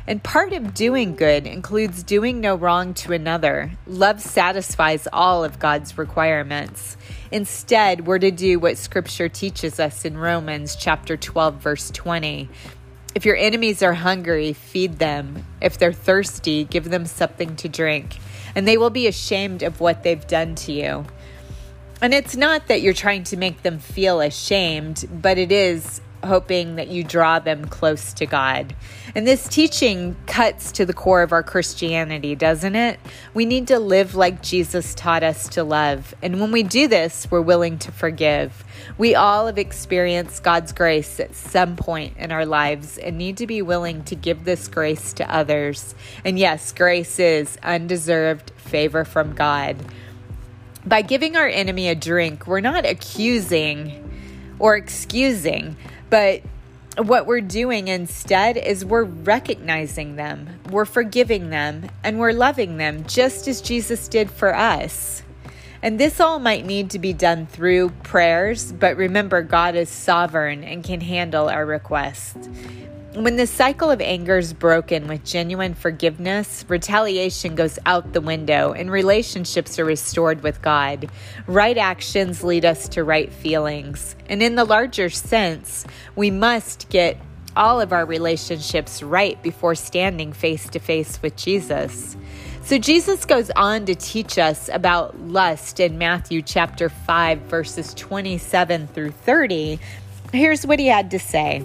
And 0.08 0.22
part 0.22 0.52
of 0.52 0.72
doing 0.72 1.16
good 1.16 1.46
includes 1.46 2.04
doing 2.04 2.40
no 2.40 2.54
wrong 2.54 2.94
to 2.94 3.12
another. 3.12 3.72
Love 3.86 4.20
satisfies 4.22 5.08
all 5.12 5.42
of 5.42 5.58
God's 5.58 5.98
requirements. 5.98 6.96
Instead, 7.32 8.06
we're 8.06 8.20
to 8.20 8.30
do 8.30 8.60
what 8.60 8.78
scripture 8.78 9.28
teaches 9.28 9.80
us 9.80 10.04
in 10.04 10.16
Romans 10.16 10.76
chapter 10.76 11.16
12 11.16 11.56
verse 11.56 11.90
20. 11.90 12.48
If 13.16 13.24
your 13.24 13.36
enemies 13.36 13.82
are 13.82 13.94
hungry, 13.94 14.52
feed 14.52 14.98
them. 14.98 15.44
If 15.60 15.78
they're 15.78 15.92
thirsty, 15.92 16.64
give 16.64 16.88
them 16.88 17.06
something 17.06 17.56
to 17.56 17.68
drink, 17.68 18.18
and 18.54 18.68
they 18.68 18.76
will 18.76 18.90
be 18.90 19.06
ashamed 19.06 19.62
of 19.62 19.80
what 19.80 20.02
they've 20.02 20.26
done 20.26 20.54
to 20.56 20.72
you. 20.72 21.06
And 22.00 22.12
it's 22.12 22.36
not 22.36 22.68
that 22.68 22.82
you're 22.82 22.92
trying 22.92 23.24
to 23.24 23.38
make 23.38 23.62
them 23.62 23.78
feel 23.78 24.20
ashamed, 24.20 25.08
but 25.10 25.38
it 25.38 25.50
is 25.50 26.02
hoping 26.26 26.76
that 26.76 26.88
you 26.88 27.02
draw 27.02 27.38
them 27.38 27.64
close 27.64 28.12
to 28.14 28.26
God. 28.26 28.74
And 29.14 29.26
this 29.26 29.48
teaching 29.48 30.14
cuts 30.26 30.72
to 30.72 30.84
the 30.84 30.92
core 30.92 31.22
of 31.22 31.32
our 31.32 31.42
Christianity, 31.42 32.34
doesn't 32.34 32.76
it? 32.76 33.00
We 33.32 33.46
need 33.46 33.68
to 33.68 33.78
live 33.78 34.14
like 34.14 34.42
Jesus 34.42 34.94
taught 34.94 35.22
us 35.22 35.48
to 35.50 35.64
love. 35.64 36.14
And 36.22 36.40
when 36.40 36.52
we 36.52 36.62
do 36.62 36.86
this, 36.86 37.26
we're 37.30 37.40
willing 37.40 37.78
to 37.78 37.92
forgive. 37.92 38.64
We 38.98 39.14
all 39.14 39.46
have 39.46 39.56
experienced 39.56 40.42
God's 40.42 40.72
grace 40.72 41.18
at 41.18 41.34
some 41.34 41.76
point 41.76 42.16
in 42.18 42.30
our 42.30 42.44
lives 42.44 42.98
and 42.98 43.16
need 43.16 43.38
to 43.38 43.46
be 43.46 43.62
willing 43.62 44.04
to 44.04 44.14
give 44.14 44.44
this 44.44 44.68
grace 44.68 45.12
to 45.14 45.34
others. 45.34 45.94
And 46.24 46.38
yes, 46.38 46.72
grace 46.72 47.18
is 47.18 47.56
undeserved 47.62 48.50
favor 48.56 49.04
from 49.04 49.34
God. 49.34 49.76
By 50.84 51.02
giving 51.02 51.36
our 51.36 51.48
enemy 51.48 51.88
a 51.88 51.94
drink, 51.94 52.46
we're 52.46 52.60
not 52.60 52.86
accusing 52.86 54.02
or 54.58 54.76
excusing 54.76 55.76
but 56.10 56.42
what 56.98 57.26
we're 57.26 57.40
doing 57.40 57.88
instead 57.88 58.56
is 58.56 58.84
we're 58.84 59.04
recognizing 59.04 60.16
them, 60.16 60.60
we're 60.70 60.84
forgiving 60.84 61.50
them, 61.50 61.88
and 62.02 62.18
we're 62.18 62.32
loving 62.32 62.78
them 62.78 63.04
just 63.06 63.46
as 63.48 63.60
Jesus 63.60 64.08
did 64.08 64.30
for 64.30 64.54
us. 64.54 65.22
And 65.82 66.00
this 66.00 66.20
all 66.20 66.38
might 66.38 66.64
need 66.64 66.90
to 66.90 66.98
be 66.98 67.12
done 67.12 67.46
through 67.46 67.90
prayers, 68.02 68.72
but 68.72 68.96
remember, 68.96 69.42
God 69.42 69.74
is 69.74 69.90
sovereign 69.90 70.64
and 70.64 70.82
can 70.82 71.00
handle 71.00 71.48
our 71.48 71.66
requests. 71.66 72.48
When 73.16 73.36
the 73.36 73.46
cycle 73.46 73.90
of 73.90 74.02
anger 74.02 74.36
is 74.36 74.52
broken 74.52 75.08
with 75.08 75.24
genuine 75.24 75.72
forgiveness, 75.72 76.66
retaliation 76.68 77.54
goes 77.54 77.78
out 77.86 78.12
the 78.12 78.20
window 78.20 78.74
and 78.74 78.90
relationships 78.90 79.78
are 79.78 79.86
restored 79.86 80.42
with 80.42 80.60
God. 80.60 81.08
Right 81.46 81.78
actions 81.78 82.44
lead 82.44 82.66
us 82.66 82.90
to 82.90 83.04
right 83.04 83.32
feelings. 83.32 84.14
And 84.28 84.42
in 84.42 84.54
the 84.54 84.66
larger 84.66 85.08
sense, 85.08 85.86
we 86.14 86.30
must 86.30 86.90
get 86.90 87.16
all 87.56 87.80
of 87.80 87.94
our 87.94 88.04
relationships 88.04 89.02
right 89.02 89.42
before 89.42 89.74
standing 89.76 90.34
face 90.34 90.68
to 90.68 90.78
face 90.78 91.22
with 91.22 91.36
Jesus. 91.36 92.18
So 92.64 92.76
Jesus 92.76 93.24
goes 93.24 93.50
on 93.56 93.86
to 93.86 93.94
teach 93.94 94.36
us 94.36 94.68
about 94.70 95.18
lust 95.18 95.80
in 95.80 95.96
Matthew 95.96 96.42
chapter 96.42 96.90
5 96.90 97.38
verses 97.38 97.94
27 97.94 98.88
through 98.88 99.12
30. 99.12 99.80
Here's 100.34 100.66
what 100.66 100.78
he 100.78 100.88
had 100.88 101.12
to 101.12 101.18
say. 101.18 101.64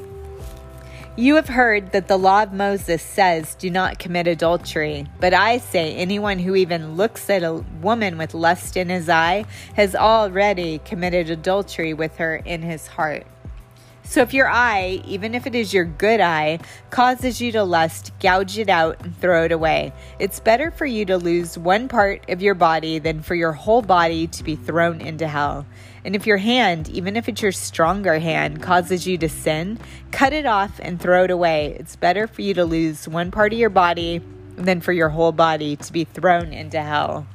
You 1.17 1.35
have 1.35 1.49
heard 1.49 1.91
that 1.91 2.07
the 2.07 2.17
law 2.17 2.43
of 2.43 2.53
Moses 2.53 3.01
says, 3.01 3.55
Do 3.55 3.69
not 3.69 3.99
commit 3.99 4.27
adultery. 4.27 5.07
But 5.19 5.33
I 5.33 5.57
say, 5.57 5.93
anyone 5.95 6.39
who 6.39 6.55
even 6.55 6.95
looks 6.95 7.29
at 7.29 7.43
a 7.43 7.65
woman 7.81 8.17
with 8.17 8.33
lust 8.33 8.77
in 8.77 8.87
his 8.87 9.09
eye 9.09 9.43
has 9.75 9.93
already 9.93 10.79
committed 10.79 11.29
adultery 11.29 11.93
with 11.93 12.15
her 12.15 12.37
in 12.37 12.61
his 12.61 12.87
heart. 12.87 13.27
So 14.11 14.21
if 14.21 14.33
your 14.33 14.49
eye, 14.49 15.01
even 15.05 15.33
if 15.33 15.47
it 15.47 15.55
is 15.55 15.73
your 15.73 15.85
good 15.85 16.19
eye, 16.19 16.59
causes 16.89 17.39
you 17.39 17.53
to 17.53 17.63
lust, 17.63 18.11
gouge 18.19 18.57
it 18.57 18.67
out 18.67 19.01
and 19.05 19.15
throw 19.15 19.45
it 19.45 19.53
away. 19.53 19.93
It's 20.19 20.41
better 20.41 20.69
for 20.69 20.85
you 20.85 21.05
to 21.05 21.17
lose 21.17 21.57
one 21.57 21.87
part 21.87 22.29
of 22.29 22.41
your 22.41 22.53
body 22.53 22.99
than 22.99 23.21
for 23.21 23.35
your 23.35 23.53
whole 23.53 23.81
body 23.81 24.27
to 24.27 24.43
be 24.43 24.57
thrown 24.57 24.99
into 24.99 25.29
hell. 25.29 25.65
And 26.03 26.13
if 26.13 26.27
your 26.27 26.35
hand, 26.35 26.89
even 26.89 27.15
if 27.15 27.29
it's 27.29 27.41
your 27.41 27.53
stronger 27.53 28.19
hand, 28.19 28.61
causes 28.61 29.07
you 29.07 29.17
to 29.17 29.29
sin, 29.29 29.79
cut 30.11 30.33
it 30.33 30.45
off 30.45 30.77
and 30.83 30.99
throw 30.99 31.23
it 31.23 31.31
away. 31.31 31.77
It's 31.79 31.95
better 31.95 32.27
for 32.27 32.41
you 32.41 32.53
to 32.55 32.65
lose 32.65 33.07
one 33.07 33.31
part 33.31 33.53
of 33.53 33.59
your 33.59 33.69
body 33.69 34.21
than 34.57 34.81
for 34.81 34.91
your 34.91 35.07
whole 35.07 35.31
body 35.31 35.77
to 35.77 35.93
be 35.93 36.03
thrown 36.03 36.51
into 36.51 36.81
hell. 36.81 37.27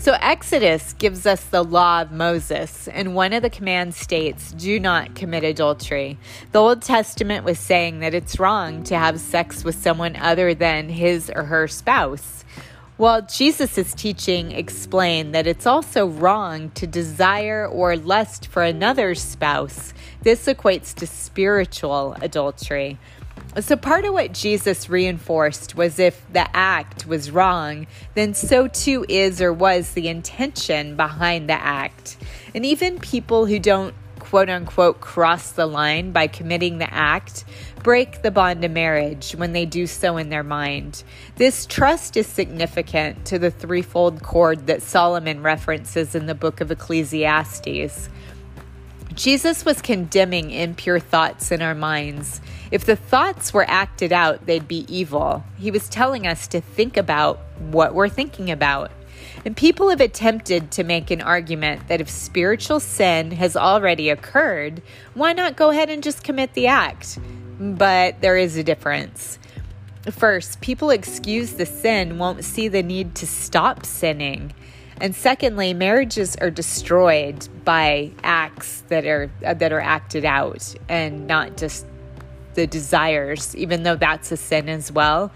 So, 0.00 0.16
Exodus 0.20 0.92
gives 0.92 1.26
us 1.26 1.42
the 1.46 1.64
law 1.64 2.02
of 2.02 2.12
Moses, 2.12 2.86
and 2.86 3.16
one 3.16 3.32
of 3.32 3.42
the 3.42 3.50
commands 3.50 3.96
states, 3.96 4.52
Do 4.52 4.78
not 4.78 5.16
commit 5.16 5.42
adultery. 5.42 6.18
The 6.52 6.60
Old 6.60 6.82
Testament 6.82 7.44
was 7.44 7.58
saying 7.58 7.98
that 7.98 8.14
it's 8.14 8.38
wrong 8.38 8.84
to 8.84 8.96
have 8.96 9.18
sex 9.18 9.64
with 9.64 9.74
someone 9.74 10.14
other 10.14 10.54
than 10.54 10.88
his 10.88 11.32
or 11.34 11.42
her 11.42 11.66
spouse. 11.66 12.44
Well, 12.96 13.22
Jesus' 13.22 13.92
teaching 13.92 14.52
explained 14.52 15.34
that 15.34 15.48
it's 15.48 15.66
also 15.66 16.06
wrong 16.06 16.70
to 16.76 16.86
desire 16.86 17.66
or 17.66 17.96
lust 17.96 18.46
for 18.46 18.62
another's 18.62 19.20
spouse. 19.20 19.92
This 20.22 20.46
equates 20.46 20.94
to 20.94 21.08
spiritual 21.08 22.16
adultery. 22.20 22.98
So, 23.60 23.76
part 23.76 24.04
of 24.04 24.12
what 24.12 24.32
Jesus 24.32 24.88
reinforced 24.88 25.74
was 25.74 25.98
if 25.98 26.24
the 26.32 26.54
act 26.56 27.06
was 27.06 27.30
wrong, 27.30 27.88
then 28.14 28.34
so 28.34 28.68
too 28.68 29.04
is 29.08 29.40
or 29.40 29.52
was 29.52 29.92
the 29.92 30.06
intention 30.06 30.94
behind 30.94 31.48
the 31.48 31.54
act. 31.54 32.18
And 32.54 32.64
even 32.64 33.00
people 33.00 33.46
who 33.46 33.58
don't 33.58 33.94
quote 34.20 34.48
unquote 34.50 35.00
cross 35.00 35.52
the 35.52 35.66
line 35.66 36.12
by 36.12 36.26
committing 36.26 36.78
the 36.78 36.92
act 36.92 37.44
break 37.82 38.22
the 38.22 38.30
bond 38.30 38.62
of 38.64 38.70
marriage 38.70 39.32
when 39.32 39.54
they 39.54 39.64
do 39.64 39.86
so 39.86 40.18
in 40.18 40.28
their 40.28 40.42
mind. 40.42 41.02
This 41.36 41.66
trust 41.66 42.16
is 42.16 42.26
significant 42.26 43.24
to 43.26 43.38
the 43.38 43.50
threefold 43.50 44.22
cord 44.22 44.66
that 44.66 44.82
Solomon 44.82 45.42
references 45.42 46.14
in 46.14 46.26
the 46.26 46.34
book 46.34 46.60
of 46.60 46.70
Ecclesiastes. 46.70 48.08
Jesus 49.14 49.64
was 49.64 49.80
condemning 49.80 50.50
impure 50.50 51.00
thoughts 51.00 51.50
in 51.50 51.62
our 51.62 51.74
minds. 51.74 52.40
If 52.70 52.84
the 52.84 52.96
thoughts 52.96 53.54
were 53.54 53.68
acted 53.68 54.12
out, 54.12 54.46
they'd 54.46 54.68
be 54.68 54.84
evil. 54.94 55.44
He 55.58 55.70
was 55.70 55.88
telling 55.88 56.26
us 56.26 56.46
to 56.48 56.60
think 56.60 56.96
about 56.96 57.38
what 57.58 57.94
we're 57.94 58.08
thinking 58.08 58.50
about. 58.50 58.90
And 59.44 59.56
people 59.56 59.88
have 59.90 60.00
attempted 60.00 60.70
to 60.72 60.84
make 60.84 61.10
an 61.10 61.22
argument 61.22 61.88
that 61.88 62.00
if 62.00 62.10
spiritual 62.10 62.80
sin 62.80 63.30
has 63.32 63.56
already 63.56 64.10
occurred, 64.10 64.82
why 65.14 65.32
not 65.32 65.56
go 65.56 65.70
ahead 65.70 65.90
and 65.90 66.02
just 66.02 66.22
commit 66.22 66.54
the 66.54 66.66
act? 66.66 67.18
But 67.58 68.20
there 68.20 68.36
is 68.36 68.56
a 68.56 68.62
difference. 68.62 69.38
First, 70.10 70.60
people 70.60 70.90
excuse 70.90 71.52
the 71.52 71.66
sin 71.66 72.18
won't 72.18 72.44
see 72.44 72.68
the 72.68 72.82
need 72.82 73.14
to 73.16 73.26
stop 73.26 73.84
sinning. 73.84 74.54
And 75.00 75.14
secondly, 75.14 75.74
marriages 75.74 76.34
are 76.36 76.50
destroyed 76.50 77.48
by 77.64 78.10
acts 78.22 78.82
that 78.88 79.06
are 79.06 79.30
that 79.40 79.72
are 79.72 79.80
acted 79.80 80.24
out 80.24 80.74
and 80.88 81.26
not 81.26 81.56
just 81.56 81.86
the 82.58 82.66
desires, 82.66 83.54
even 83.54 83.84
though 83.84 83.94
that's 83.94 84.32
a 84.32 84.36
sin 84.36 84.68
as 84.68 84.90
well. 84.90 85.30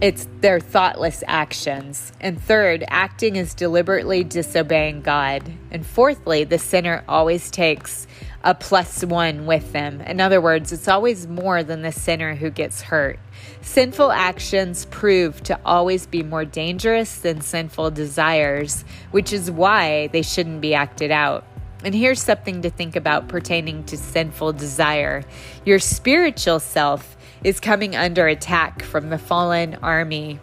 It's 0.00 0.26
their 0.40 0.58
thoughtless 0.58 1.22
actions. 1.28 2.12
And 2.20 2.42
third, 2.42 2.84
acting 2.88 3.36
is 3.36 3.54
deliberately 3.54 4.24
disobeying 4.24 5.02
God. 5.02 5.44
And 5.70 5.86
fourthly, 5.86 6.42
the 6.42 6.58
sinner 6.58 7.04
always 7.08 7.52
takes 7.52 8.08
a 8.42 8.52
plus 8.52 9.04
one 9.04 9.46
with 9.46 9.72
them. 9.72 10.00
In 10.00 10.20
other 10.20 10.40
words, 10.40 10.72
it's 10.72 10.88
always 10.88 11.28
more 11.28 11.62
than 11.62 11.82
the 11.82 11.92
sinner 11.92 12.34
who 12.34 12.50
gets 12.50 12.82
hurt. 12.82 13.20
Sinful 13.60 14.10
actions 14.10 14.86
prove 14.86 15.40
to 15.44 15.60
always 15.64 16.08
be 16.08 16.24
more 16.24 16.44
dangerous 16.44 17.18
than 17.18 17.42
sinful 17.42 17.92
desires, 17.92 18.84
which 19.12 19.32
is 19.32 19.52
why 19.52 20.08
they 20.08 20.22
shouldn't 20.22 20.62
be 20.62 20.74
acted 20.74 21.12
out. 21.12 21.44
And 21.84 21.94
here's 21.94 22.20
something 22.20 22.62
to 22.62 22.70
think 22.70 22.96
about 22.96 23.28
pertaining 23.28 23.84
to 23.84 23.96
sinful 23.96 24.54
desire 24.54 25.24
your 25.64 25.78
spiritual 25.78 26.60
self 26.60 27.16
is 27.44 27.60
coming 27.60 27.94
under 27.94 28.26
attack 28.26 28.82
from 28.82 29.10
the 29.10 29.18
fallen 29.18 29.76
army 29.76 30.40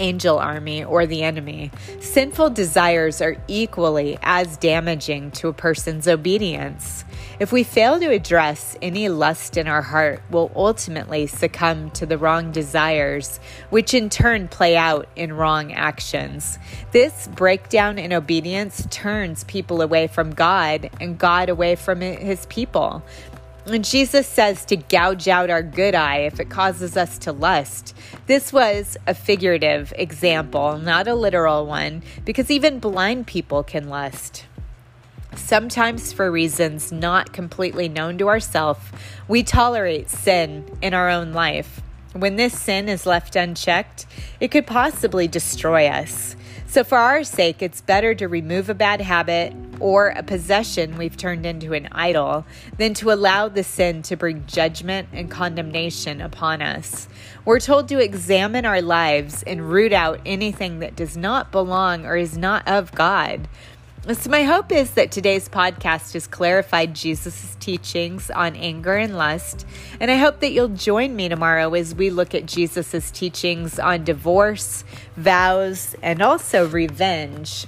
angel 0.00 0.38
army 0.38 0.84
or 0.84 1.06
the 1.06 1.22
enemy. 1.22 1.70
Sinful 2.00 2.50
desires 2.50 3.20
are 3.20 3.36
equally 3.48 4.18
as 4.22 4.56
damaging 4.56 5.30
to 5.32 5.48
a 5.48 5.52
person's 5.52 6.08
obedience. 6.08 7.04
If 7.40 7.50
we 7.50 7.64
fail 7.64 7.98
to 7.98 8.10
address 8.10 8.76
any 8.80 9.08
lust 9.08 9.56
in 9.56 9.66
our 9.66 9.82
heart, 9.82 10.22
we'll 10.30 10.52
ultimately 10.54 11.26
succumb 11.26 11.90
to 11.92 12.06
the 12.06 12.16
wrong 12.16 12.52
desires, 12.52 13.40
which 13.70 13.92
in 13.92 14.08
turn 14.08 14.46
play 14.46 14.76
out 14.76 15.08
in 15.16 15.32
wrong 15.32 15.72
actions. 15.72 16.58
This 16.92 17.26
breakdown 17.26 17.98
in 17.98 18.12
obedience 18.12 18.86
turns 18.88 19.42
people 19.44 19.82
away 19.82 20.06
from 20.06 20.32
God 20.32 20.90
and 21.00 21.18
God 21.18 21.48
away 21.48 21.74
from 21.74 22.00
his 22.00 22.46
people. 22.46 23.02
And 23.66 23.84
Jesus 23.84 24.28
says 24.28 24.64
to 24.66 24.76
gouge 24.76 25.26
out 25.26 25.50
our 25.50 25.62
good 25.62 25.94
eye 25.94 26.18
if 26.18 26.38
it 26.38 26.50
causes 26.50 26.96
us 26.96 27.18
to 27.18 27.32
lust. 27.32 27.96
This 28.26 28.52
was 28.52 28.96
a 29.06 29.14
figurative 29.14 29.92
example, 29.96 30.78
not 30.78 31.08
a 31.08 31.14
literal 31.14 31.66
one, 31.66 32.02
because 32.24 32.50
even 32.50 32.78
blind 32.78 33.26
people 33.26 33.64
can 33.64 33.88
lust. 33.88 34.44
Sometimes, 35.36 36.12
for 36.12 36.30
reasons 36.30 36.92
not 36.92 37.32
completely 37.32 37.88
known 37.88 38.18
to 38.18 38.28
ourselves, 38.28 38.80
we 39.28 39.42
tolerate 39.42 40.10
sin 40.10 40.64
in 40.80 40.94
our 40.94 41.10
own 41.10 41.32
life. 41.32 41.80
When 42.12 42.36
this 42.36 42.58
sin 42.58 42.88
is 42.88 43.06
left 43.06 43.34
unchecked, 43.34 44.06
it 44.38 44.50
could 44.50 44.66
possibly 44.66 45.26
destroy 45.26 45.88
us. 45.88 46.36
So, 46.66 46.82
for 46.82 46.98
our 46.98 47.24
sake, 47.24 47.62
it's 47.62 47.80
better 47.80 48.14
to 48.14 48.26
remove 48.26 48.68
a 48.68 48.74
bad 48.74 49.00
habit 49.00 49.52
or 49.80 50.08
a 50.08 50.22
possession 50.22 50.96
we've 50.96 51.16
turned 51.16 51.46
into 51.46 51.72
an 51.72 51.88
idol 51.92 52.44
than 52.78 52.94
to 52.94 53.12
allow 53.12 53.48
the 53.48 53.62
sin 53.62 54.02
to 54.02 54.16
bring 54.16 54.44
judgment 54.46 55.08
and 55.12 55.30
condemnation 55.30 56.20
upon 56.20 56.62
us. 56.62 57.08
We're 57.44 57.60
told 57.60 57.88
to 57.88 57.98
examine 57.98 58.64
our 58.64 58.82
lives 58.82 59.42
and 59.44 59.70
root 59.70 59.92
out 59.92 60.20
anything 60.24 60.80
that 60.80 60.96
does 60.96 61.16
not 61.16 61.52
belong 61.52 62.06
or 62.06 62.16
is 62.16 62.38
not 62.38 62.66
of 62.66 62.92
God. 62.92 63.48
So, 64.12 64.28
my 64.28 64.42
hope 64.42 64.70
is 64.70 64.90
that 64.92 65.10
today's 65.10 65.48
podcast 65.48 66.12
has 66.12 66.26
clarified 66.26 66.92
Jesus' 66.92 67.56
teachings 67.58 68.30
on 68.30 68.54
anger 68.54 68.94
and 68.94 69.16
lust. 69.16 69.66
And 69.98 70.10
I 70.10 70.16
hope 70.16 70.40
that 70.40 70.52
you'll 70.52 70.68
join 70.68 71.16
me 71.16 71.30
tomorrow 71.30 71.72
as 71.72 71.94
we 71.94 72.10
look 72.10 72.34
at 72.34 72.44
Jesus' 72.44 73.10
teachings 73.10 73.78
on 73.78 74.04
divorce, 74.04 74.84
vows, 75.16 75.96
and 76.02 76.20
also 76.20 76.68
revenge. 76.68 77.66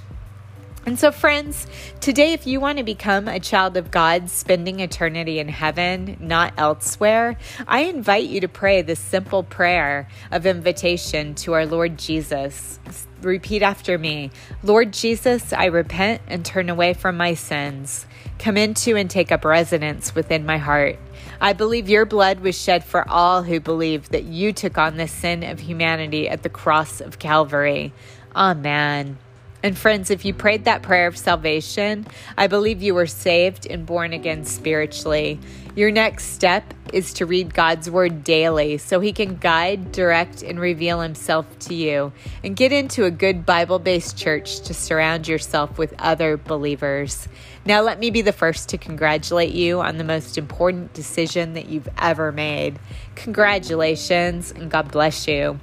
And 0.85 0.99
so, 0.99 1.11
friends, 1.11 1.65
today, 2.01 2.33
if 2.33 2.45
you 2.45 2.59
want 2.59 2.77
to 2.77 2.83
become 2.83 3.27
a 3.27 3.39
child 3.39 3.75
of 3.75 3.89
God, 3.89 4.29
spending 4.29 4.79
eternity 4.79 5.39
in 5.39 5.49
heaven, 5.49 6.17
not 6.19 6.53
elsewhere, 6.55 7.35
I 7.67 7.85
invite 7.85 8.29
you 8.29 8.41
to 8.41 8.47
pray 8.47 8.83
this 8.83 8.99
simple 8.99 9.41
prayer 9.41 10.07
of 10.29 10.45
invitation 10.45 11.33
to 11.33 11.53
our 11.53 11.65
Lord 11.65 11.97
Jesus. 11.97 13.06
Repeat 13.21 13.63
after 13.63 13.97
me 13.97 14.31
Lord 14.63 14.93
Jesus, 14.93 15.51
I 15.53 15.65
repent 15.65 16.21
and 16.27 16.45
turn 16.45 16.69
away 16.69 16.93
from 16.93 17.17
my 17.17 17.33
sins. 17.33 18.05
Come 18.39 18.57
into 18.57 18.95
and 18.95 19.09
take 19.09 19.31
up 19.31 19.43
residence 19.43 20.13
within 20.13 20.45
my 20.45 20.57
heart. 20.57 20.99
I 21.41 21.53
believe 21.53 21.89
your 21.89 22.05
blood 22.05 22.39
was 22.39 22.59
shed 22.59 22.83
for 22.83 23.07
all 23.07 23.43
who 23.43 23.59
believe 23.59 24.09
that 24.09 24.23
you 24.23 24.53
took 24.53 24.77
on 24.77 24.97
the 24.97 25.07
sin 25.07 25.43
of 25.43 25.59
humanity 25.59 26.27
at 26.29 26.43
the 26.43 26.49
cross 26.49 27.01
of 27.01 27.19
Calvary. 27.19 27.93
Amen. 28.35 29.17
And 29.63 29.77
friends, 29.77 30.11
if 30.11 30.23
you 30.23 30.33
prayed 30.33 30.65
that 30.65 30.83
prayer 30.83 31.07
of 31.07 31.17
salvation, 31.17 32.05
I 32.37 32.47
believe 32.47 32.81
you 32.81 32.93
were 32.93 33.07
saved 33.07 33.65
and 33.67 33.85
born 33.85 34.13
again 34.13 34.45
spiritually. 34.45 35.39
Your 35.77 35.91
next 35.91 36.29
step 36.33 36.73
is 36.91 37.13
to 37.13 37.27
read 37.27 37.53
God's 37.53 37.87
word 37.87 38.23
daily 38.23 38.79
so 38.79 38.99
he 38.99 39.13
can 39.13 39.35
guide, 39.35 39.91
direct, 39.91 40.41
and 40.41 40.59
reveal 40.59 41.01
himself 41.01 41.45
to 41.59 41.75
you. 41.75 42.13
And 42.43 42.55
get 42.55 42.71
into 42.71 43.05
a 43.05 43.11
good 43.11 43.45
Bible 43.45 43.77
based 43.77 44.17
church 44.17 44.61
to 44.61 44.73
surround 44.73 45.27
yourself 45.27 45.77
with 45.77 45.93
other 45.99 46.35
believers. 46.35 47.27
Now, 47.63 47.81
let 47.81 47.99
me 47.99 48.09
be 48.09 48.23
the 48.23 48.33
first 48.33 48.69
to 48.69 48.79
congratulate 48.79 49.53
you 49.53 49.79
on 49.79 49.99
the 49.99 50.03
most 50.03 50.39
important 50.39 50.95
decision 50.95 51.53
that 51.53 51.69
you've 51.69 51.89
ever 51.99 52.31
made. 52.31 52.79
Congratulations, 53.13 54.49
and 54.49 54.71
God 54.71 54.91
bless 54.91 55.27
you. 55.27 55.59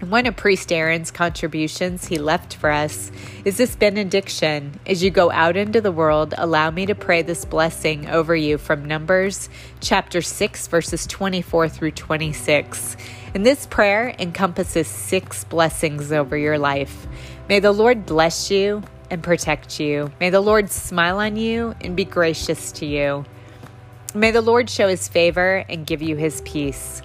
One 0.00 0.26
of 0.26 0.34
Priest 0.34 0.72
Aaron's 0.72 1.12
contributions 1.12 2.06
he 2.06 2.18
left 2.18 2.56
for 2.56 2.68
us 2.68 3.12
is 3.44 3.56
this 3.56 3.76
benediction. 3.76 4.80
As 4.86 5.04
you 5.04 5.10
go 5.10 5.30
out 5.30 5.56
into 5.56 5.80
the 5.80 5.92
world, 5.92 6.34
allow 6.36 6.70
me 6.72 6.84
to 6.86 6.96
pray 6.96 7.22
this 7.22 7.44
blessing 7.44 8.10
over 8.10 8.34
you 8.34 8.58
from 8.58 8.84
Numbers 8.84 9.48
chapter 9.80 10.20
6, 10.20 10.66
verses 10.66 11.06
24 11.06 11.68
through 11.68 11.92
26. 11.92 12.96
And 13.34 13.46
this 13.46 13.66
prayer 13.66 14.14
encompasses 14.18 14.88
six 14.88 15.44
blessings 15.44 16.10
over 16.10 16.36
your 16.36 16.58
life. 16.58 17.06
May 17.48 17.60
the 17.60 17.72
Lord 17.72 18.04
bless 18.04 18.50
you 18.50 18.82
and 19.10 19.22
protect 19.22 19.78
you. 19.78 20.10
May 20.18 20.30
the 20.30 20.40
Lord 20.40 20.70
smile 20.70 21.18
on 21.18 21.36
you 21.36 21.76
and 21.80 21.94
be 21.94 22.04
gracious 22.04 22.72
to 22.72 22.86
you. 22.86 23.24
May 24.12 24.32
the 24.32 24.42
Lord 24.42 24.68
show 24.68 24.88
his 24.88 25.06
favor 25.06 25.64
and 25.68 25.86
give 25.86 26.02
you 26.02 26.16
his 26.16 26.40
peace. 26.42 27.00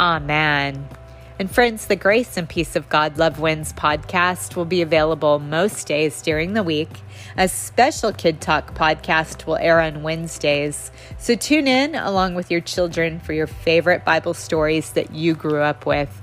Amen. 0.00 0.88
And 1.38 1.50
friends, 1.50 1.86
the 1.86 1.96
Grace 1.96 2.36
and 2.36 2.48
Peace 2.48 2.76
of 2.76 2.88
God 2.88 3.16
Love 3.16 3.40
Wins 3.40 3.72
podcast 3.72 4.54
will 4.54 4.66
be 4.66 4.82
available 4.82 5.38
most 5.38 5.86
days 5.86 6.20
during 6.20 6.52
the 6.52 6.62
week. 6.62 6.90
A 7.36 7.48
special 7.48 8.12
Kid 8.12 8.40
Talk 8.40 8.74
podcast 8.74 9.46
will 9.46 9.56
air 9.56 9.80
on 9.80 10.02
Wednesdays. 10.02 10.90
So 11.18 11.34
tune 11.34 11.66
in 11.66 11.94
along 11.94 12.34
with 12.34 12.50
your 12.50 12.60
children 12.60 13.18
for 13.18 13.32
your 13.32 13.46
favorite 13.46 14.04
Bible 14.04 14.34
stories 14.34 14.92
that 14.92 15.14
you 15.14 15.34
grew 15.34 15.62
up 15.62 15.86
with. 15.86 16.20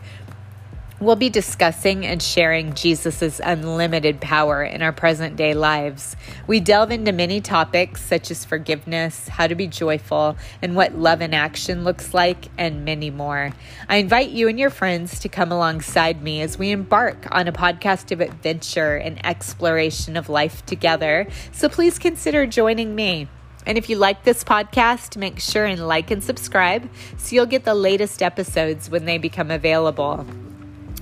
We'll 1.02 1.16
be 1.16 1.30
discussing 1.30 2.06
and 2.06 2.22
sharing 2.22 2.74
Jesus' 2.74 3.40
unlimited 3.42 4.20
power 4.20 4.62
in 4.62 4.82
our 4.82 4.92
present 4.92 5.38
day 5.38 5.54
lives. 5.54 6.18
We 6.46 6.60
delve 6.60 6.92
into 6.92 7.14
many 7.14 7.40
topics 7.40 8.04
such 8.04 8.30
as 8.30 8.44
forgiveness, 8.44 9.30
how 9.30 9.48
to 9.48 9.56
be 9.56 9.68
joyful, 9.68 10.36
and 10.62 10.76
what 10.76 10.96
love 10.96 11.22
in 11.22 11.34
action 11.34 11.86
looks 11.86 12.14
like, 12.14 12.50
and 12.58 12.84
many 12.84 13.10
more. 13.12 13.54
I 13.88 13.96
invite 13.96 14.32
you 14.32 14.50
and 14.50 14.60
your 14.60 14.70
friends 14.70 15.20
to 15.22 15.30
come 15.30 15.54
alongside 15.54 16.22
me 16.22 16.42
as 16.42 16.60
we 16.60 16.72
embark 16.72 17.28
on 17.32 17.48
a 17.48 17.54
podcast 17.54 18.12
of 18.12 18.20
adventure 18.20 18.98
and 18.98 19.26
exploration 19.26 20.18
of 20.18 20.28
life 20.28 20.66
together. 20.66 21.28
So 21.54 21.70
please 21.70 21.98
consider 21.98 22.46
joining 22.46 22.94
me. 22.94 23.30
And 23.66 23.78
if 23.78 23.90
you 23.90 23.96
like 23.96 24.26
this 24.26 24.44
podcast, 24.44 25.16
make 25.16 25.40
sure 25.40 25.64
and 25.64 25.88
like 25.88 26.12
and 26.12 26.22
subscribe 26.22 26.90
so 27.18 27.36
you'll 27.36 27.46
get 27.46 27.64
the 27.64 27.74
latest 27.74 28.22
episodes 28.22 28.90
when 28.90 29.06
they 29.06 29.18
become 29.18 29.50
available. 29.50 30.26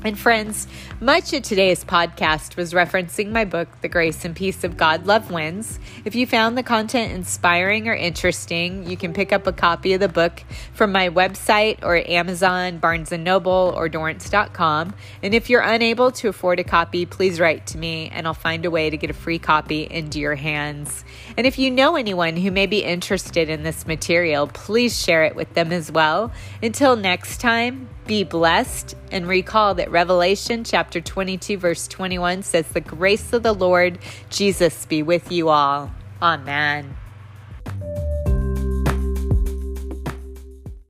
And 0.04 0.18
friends, 0.18 0.68
much 1.02 1.34
of 1.34 1.42
today's 1.42 1.84
podcast 1.84 2.56
was 2.56 2.72
referencing 2.72 3.32
my 3.32 3.46
book, 3.46 3.68
The 3.82 3.90
Grace 3.90 4.24
and 4.26 4.36
Peace 4.36 4.64
of 4.64 4.78
God 4.78 5.08
Love 5.08 5.32
Wins. 5.32 5.80
If 6.06 6.14
you 6.14 6.28
found 6.28 6.56
the 6.56 6.62
content 6.62 7.14
inspiring 7.14 7.88
or 7.88 7.96
interesting, 7.96 8.88
you 8.88 8.96
can 8.96 9.12
pick 9.12 9.34
up 9.34 9.48
a 9.48 9.52
copy 9.52 9.94
of 9.94 10.00
the 10.00 10.08
book 10.08 10.44
from 10.74 10.92
my 10.92 11.10
website 11.10 11.80
or 11.84 11.98
Amazon, 12.08 12.78
Barnes 12.78 13.12
& 13.12 13.12
Noble, 13.12 13.74
or 13.76 13.90
Dorrance.com. 13.90 14.94
And 15.24 15.34
if 15.34 15.50
you're 15.50 15.62
unable 15.62 16.12
to 16.12 16.30
afford 16.30 16.60
a 16.60 16.64
copy, 16.64 17.08
please 17.08 17.40
write 17.40 17.66
to 17.68 17.80
me 17.80 18.10
and 18.10 18.28
I'll 18.28 18.36
find 18.36 18.66
a 18.66 18.72
way 18.72 18.92
to 18.92 18.98
get 18.98 19.10
a 19.10 19.16
free 19.16 19.40
copy 19.40 19.82
into 19.82 20.20
your 20.20 20.36
hands. 20.36 21.04
And 21.36 21.48
if 21.48 21.58
you 21.58 21.72
know 21.72 21.96
anyone 21.96 22.38
who 22.38 22.52
may 22.52 22.68
be 22.68 22.84
interested 22.84 23.50
in 23.50 23.64
this 23.64 23.88
material, 23.88 24.46
please 24.46 25.02
share 25.02 25.24
it 25.24 25.36
with 25.36 25.56
them 25.56 25.72
as 25.72 25.92
well. 25.92 26.32
Until 26.62 26.96
next 26.96 27.42
time, 27.42 27.90
be 28.08 28.24
blessed 28.24 28.96
and 29.12 29.28
recall 29.28 29.76
that 29.76 29.92
Revelation 29.92 30.64
chapter 30.64 31.02
22, 31.02 31.58
verse 31.58 31.88
21 31.88 32.42
says, 32.44 32.68
The 32.70 32.82
grace 32.82 33.34
of 33.34 33.44
the 33.44 33.54
Lord 33.54 34.00
Jesus 34.30 34.86
be 34.86 35.04
with 35.04 35.32
you 35.32 35.50
all. 35.50 35.92
Amen. 36.22 36.96